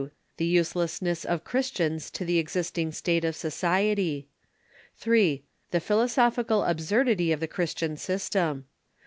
[0.37, 4.25] The uselessness of Christians to the existing state of so ciety.
[4.95, 5.43] 3.
[5.69, 8.65] The philosophical absurdity of the Christian system.